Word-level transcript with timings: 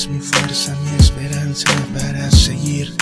eres 0.00 0.08
mi 0.08 0.20
fuerza, 0.20 0.74
mi 0.82 0.96
esperanza 0.98 1.68
para 1.92 2.30
seguir 2.30 2.94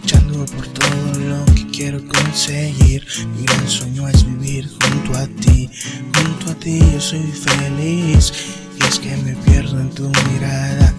luchando 0.00 0.46
por 0.46 0.66
todo 0.68 1.18
lo 1.18 1.44
que 1.54 1.66
quiero 1.66 2.00
conseguir. 2.06 3.06
Mi 3.34 3.44
gran 3.44 3.68
sueño 3.68 4.08
es 4.08 4.24
vivir 4.24 4.68
junto 4.68 5.18
a 5.18 5.26
ti, 5.26 5.68
junto 6.14 6.50
a 6.50 6.54
ti 6.54 6.78
yo 6.92 7.00
soy 7.00 7.32
feliz. 7.32 8.32
Y 8.80 8.84
es 8.84 8.98
que 8.98 9.16
me 9.18 9.34
pierdo 9.34 9.80
en 9.80 9.90
tu 9.90 10.10
mirada, 10.30 10.94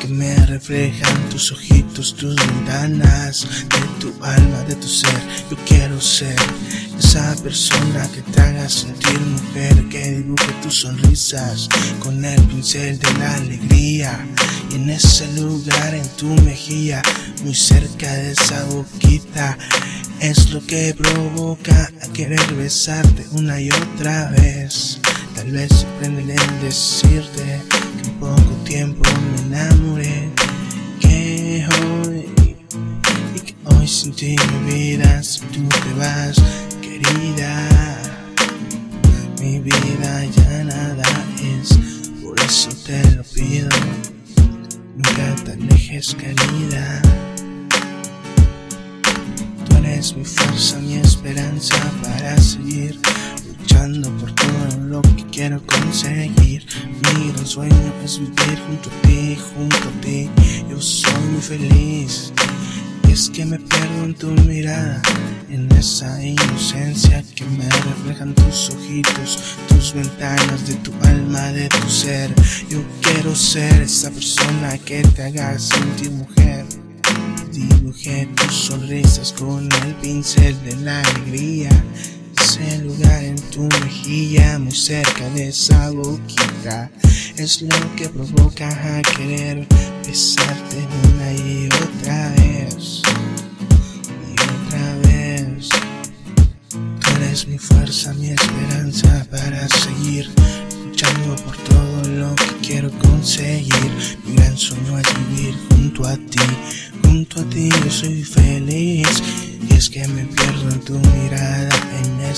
que 0.00 0.08
me 0.08 0.34
reflejan 0.46 1.28
tus 1.28 1.52
ojitos, 1.52 2.14
tus 2.16 2.34
ventanas, 2.36 3.46
de 3.68 4.00
tu 4.00 4.24
alma, 4.24 4.62
de 4.66 4.76
tu 4.76 4.88
ser. 4.88 5.20
Yo 5.50 5.56
quiero 5.66 6.00
ser 6.00 6.34
esa 6.98 7.36
persona 7.42 8.08
que 8.14 8.22
te 8.22 8.40
haga 8.40 8.66
sentir 8.66 9.20
mujer, 9.20 9.88
que 9.90 10.10
dibuje 10.12 10.52
tus 10.62 10.80
sonrisas 10.80 11.68
con 12.00 12.24
el 12.24 12.40
pincel 12.44 12.98
de 12.98 13.12
la 13.18 13.34
alegría. 13.34 14.26
Y 14.70 14.76
en 14.76 14.88
ese 14.88 15.30
lugar, 15.34 15.94
en 15.94 16.08
tu 16.16 16.28
mejilla, 16.42 17.02
muy 17.44 17.54
cerca 17.54 18.10
de 18.10 18.32
esa 18.32 18.64
boquita, 18.64 19.58
es 20.20 20.50
lo 20.50 20.64
que 20.64 20.94
provoca 20.94 21.92
a 22.02 22.12
querer 22.14 22.54
besarte 22.54 23.26
una 23.32 23.60
y 23.60 23.68
otra 23.70 24.30
vez. 24.30 24.98
Tal 25.34 25.50
vez 25.50 25.68
sorprende 25.72 26.34
en 26.34 26.60
decirte 26.62 27.60
tiempo 28.68 29.02
me 29.32 29.56
enamoré, 29.56 30.28
que 31.00 31.66
hoy 31.80 32.26
y 33.34 33.40
que 33.40 33.54
hoy 33.64 33.88
sin 33.88 34.12
ti 34.12 34.36
mi 34.52 34.70
vida, 34.70 35.22
si 35.22 35.40
tú 35.40 35.66
te 35.66 35.94
vas, 35.98 36.36
querida, 36.82 37.66
mi 39.40 39.58
vida 39.60 40.24
ya 40.36 40.64
nada 40.64 41.02
es, 41.40 41.78
por 42.22 42.38
eso 42.40 42.68
te 42.84 43.00
lo 43.12 43.22
pido, 43.22 43.70
nunca 44.96 45.34
te 45.46 45.52
alejes, 45.52 46.14
querida. 46.14 47.00
Tú 49.64 49.76
eres 49.78 50.14
mi 50.14 50.26
fuerza, 50.26 50.78
mi 50.80 50.96
esperanza 50.96 51.76
para 52.02 52.36
seguir 52.36 53.00
por 54.18 54.32
todo 54.34 54.80
lo 54.88 55.02
que 55.02 55.24
quiero 55.30 55.62
conseguir. 55.64 56.66
Mi 57.14 57.30
gran 57.30 57.46
sueño 57.46 57.92
es 58.04 58.18
vivir 58.18 58.58
junto 58.66 58.90
a 58.90 59.02
ti, 59.06 59.36
junto 59.36 59.88
a 59.88 60.00
ti. 60.00 60.28
Yo 60.68 60.80
soy 60.80 61.22
muy 61.30 61.40
feliz. 61.40 62.32
Y 63.06 63.12
es 63.12 63.30
que 63.30 63.44
me 63.44 63.56
pierdo 63.56 64.04
en 64.04 64.14
tu 64.14 64.26
mirada, 64.48 65.00
en 65.48 65.70
esa 65.72 66.20
inocencia 66.24 67.22
que 67.36 67.44
me 67.44 67.68
reflejan 67.68 68.34
tus 68.34 68.70
ojitos, 68.70 69.56
tus 69.68 69.94
ventanas 69.94 70.66
de 70.66 70.74
tu 70.74 70.92
alma, 71.02 71.52
de 71.52 71.68
tu 71.68 71.88
ser. 71.88 72.34
Yo 72.68 72.82
quiero 73.00 73.34
ser 73.36 73.82
esa 73.82 74.10
persona 74.10 74.76
que 74.78 75.02
te 75.02 75.22
haga 75.22 75.56
sentir 75.56 76.10
mujer. 76.10 76.66
Dibujé 77.52 78.28
tus 78.34 78.54
sonrisas 78.54 79.32
con 79.38 79.68
el 79.72 79.94
pincel 80.02 80.56
de 80.64 80.76
la 80.78 81.00
alegría. 81.00 81.70
Ese 82.60 82.78
lugar 82.78 83.24
en 83.24 83.36
tu 83.50 83.62
mejilla, 83.62 84.58
muy 84.58 84.74
cerca 84.74 85.28
de 85.30 85.48
esa 85.48 85.90
boquita, 85.90 86.90
es 87.36 87.62
lo 87.62 87.96
que 87.96 88.08
provoca 88.08 88.68
a 88.68 89.02
querer 89.02 89.66
besarte 90.04 90.76
una 91.04 91.32
y 91.32 91.68
otra 91.68 92.30
vez. 92.30 93.02
Y 94.26 94.40
otra 94.40 94.96
vez. 95.04 95.68
Tú 96.70 97.10
eres 97.16 97.46
mi 97.46 97.58
fuerza, 97.58 98.12
mi 98.14 98.30
esperanza 98.30 99.26
para 99.30 99.68
seguir 99.68 100.28
luchando 100.84 101.36
por 101.44 101.56
todo 101.58 102.08
lo 102.08 102.34
que 102.34 102.66
quiero 102.66 102.90
conseguir. 102.98 104.18
Mi 104.24 104.34
gran 104.34 104.56
sueño 104.56 104.98
es 104.98 105.06
vivir 105.28 105.54
junto 105.70 106.06
a 106.06 106.16
ti, 106.16 106.40
junto 107.04 107.40
a 107.40 107.44
ti 107.44 107.68
yo 107.84 107.90
soy 107.90 108.24
feliz. 108.24 109.22
Y 109.68 109.74
es 109.74 109.88
que 109.88 110.06
me 110.08 110.24
pierdo 110.24 110.70
en 110.70 110.80
tu 110.80 110.98
mirada, 110.98 111.68
en 112.02 112.16
me 112.16 112.34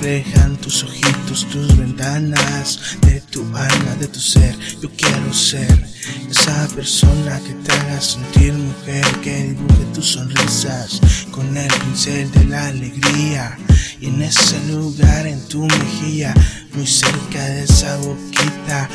reflejan 0.00 0.56
tus 0.56 0.82
ojitos, 0.82 1.46
tus 1.50 1.76
ventanas, 1.76 2.80
de 3.02 3.20
tu 3.20 3.42
alma, 3.54 3.94
de 3.98 4.08
tu 4.08 4.18
ser. 4.18 4.56
Yo 4.80 4.88
quiero 4.96 5.32
ser 5.34 5.86
esa 6.30 6.66
persona 6.74 7.38
que 7.40 7.52
te 7.52 7.72
haga 7.72 8.00
sentir 8.00 8.54
mujer, 8.54 9.04
que 9.22 9.44
dibuje 9.48 9.84
tus 9.92 10.12
sonrisas 10.12 11.00
con 11.30 11.54
el 11.54 11.68
pincel 11.68 12.30
de 12.32 12.44
la 12.44 12.68
alegría. 12.68 13.58
Y 14.00 14.06
en 14.06 14.22
ese 14.22 14.58
lugar, 14.68 15.26
en 15.26 15.46
tu 15.48 15.66
mejilla, 15.66 16.32
muy 16.72 16.86
cerca 16.86 17.44
de 17.44 17.64
esa 17.64 17.98
boquita, 17.98 18.88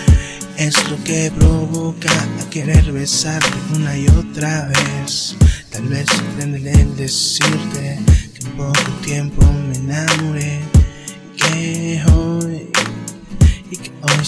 es 0.57 0.89
lo 0.89 1.03
que 1.03 1.31
provoca 1.37 2.11
a 2.41 2.49
querer 2.49 2.91
besarte 2.91 3.47
una 3.75 3.95
y 3.95 4.07
otra 4.07 4.69
vez. 4.69 5.35
Tal 5.69 5.83
vez 5.83 6.07
sorprende 6.07 6.71
el 6.71 6.95
decirte 6.95 7.99
que 8.33 8.45
en 8.47 8.51
poco 8.57 8.91
tiempo 9.03 9.43
me 9.67 9.75
enamoré, 9.75 10.64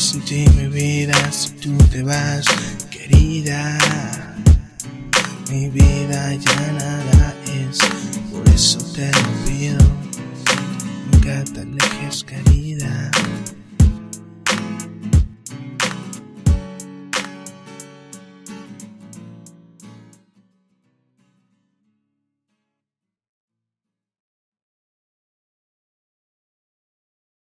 sin 0.07 0.21
ti 0.21 0.45
mi 0.55 0.67
vida, 0.67 1.31
si 1.33 1.49
tú 1.59 1.77
te 1.91 2.01
vas, 2.01 2.45
querida, 2.89 3.77
mi 5.51 5.69
vida 5.69 6.33
ya 6.33 6.71
nada 6.71 7.35
es, 7.45 7.79
por 8.31 8.47
eso 8.55 8.79
te 8.95 9.11
lo 9.11 9.45
pido, 9.45 9.83
nunca 11.11 11.43
te 11.43 11.59
alejes, 11.59 12.23
querida. 12.23 13.11